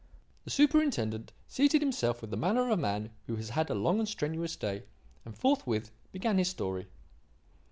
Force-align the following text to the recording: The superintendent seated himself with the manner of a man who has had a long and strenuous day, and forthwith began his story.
The 0.45 0.49
superintendent 0.49 1.31
seated 1.47 1.83
himself 1.83 2.21
with 2.21 2.31
the 2.31 2.35
manner 2.35 2.63
of 2.65 2.71
a 2.71 2.75
man 2.81 3.11
who 3.27 3.35
has 3.35 3.49
had 3.51 3.69
a 3.69 3.75
long 3.75 3.99
and 3.99 4.09
strenuous 4.09 4.55
day, 4.55 4.81
and 5.25 5.37
forthwith 5.37 5.91
began 6.11 6.39
his 6.39 6.49
story. 6.49 6.87